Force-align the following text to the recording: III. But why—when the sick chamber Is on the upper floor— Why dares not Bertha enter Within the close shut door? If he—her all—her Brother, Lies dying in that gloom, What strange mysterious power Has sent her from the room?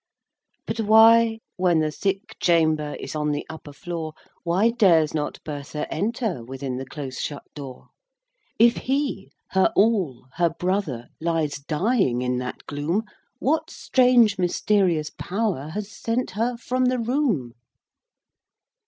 III. 0.01 0.55
But 0.65 0.79
why—when 0.87 1.79
the 1.81 1.91
sick 1.91 2.35
chamber 2.41 2.95
Is 2.99 3.15
on 3.15 3.29
the 3.29 3.45
upper 3.51 3.71
floor— 3.71 4.15
Why 4.43 4.71
dares 4.71 5.13
not 5.13 5.37
Bertha 5.43 5.85
enter 5.93 6.43
Within 6.43 6.77
the 6.77 6.87
close 6.87 7.19
shut 7.19 7.43
door? 7.53 7.89
If 8.57 8.77
he—her 8.77 9.71
all—her 9.75 10.49
Brother, 10.57 11.09
Lies 11.19 11.59
dying 11.59 12.23
in 12.23 12.39
that 12.39 12.65
gloom, 12.65 13.03
What 13.37 13.69
strange 13.69 14.39
mysterious 14.39 15.11
power 15.19 15.67
Has 15.67 15.91
sent 15.95 16.31
her 16.31 16.57
from 16.57 16.85
the 16.85 16.97
room? 16.97 17.53